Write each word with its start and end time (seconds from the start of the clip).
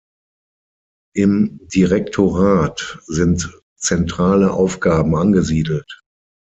Im 1.15 1.59
Direktorat 1.71 2.97
sind 3.05 3.53
zentrale 3.77 4.51
Aufgaben 4.51 5.15
angesiedelt. 5.15 6.01